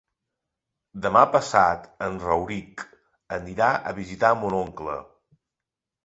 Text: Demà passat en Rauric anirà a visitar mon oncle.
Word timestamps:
Demà 1.01 1.19
passat 1.33 1.83
en 2.05 2.15
Rauric 2.23 2.85
anirà 3.37 3.67
a 3.91 3.93
visitar 3.99 4.31
mon 4.45 4.55
oncle. 4.61 4.97